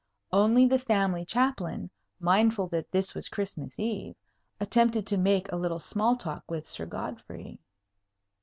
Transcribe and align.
Only 0.31 0.65
the 0.65 0.79
family 0.79 1.23
Chaplain, 1.25 1.91
mindful 2.19 2.67
that 2.69 2.91
this 2.91 3.13
was 3.13 3.29
Christmas 3.29 3.77
Eve, 3.77 4.15
attempted 4.59 5.05
to 5.05 5.17
make 5.19 5.51
a 5.51 5.55
little 5.57 5.77
small 5.77 6.15
talk 6.15 6.43
with 6.49 6.67
Sir 6.67 6.87
Godfrey. 6.87 7.59